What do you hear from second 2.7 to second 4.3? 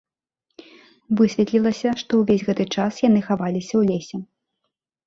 час яны хаваліся ў лесе.